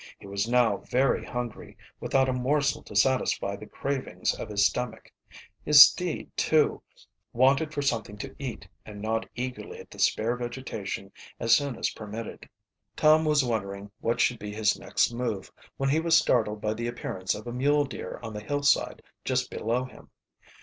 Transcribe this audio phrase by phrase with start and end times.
[0.17, 5.11] He was now very hungry, without a morsel to satisfy the cravings of his stomach.
[5.63, 6.81] His steed, too,
[7.33, 11.91] wanted for something to eat, and gnawed eagerly at the spare vegetation as soon as
[11.91, 12.49] permitted.
[12.95, 16.87] Tom was wondering what should be his next move when he was startled by the
[16.87, 20.09] appearance of a mule deer on the hillside just below him.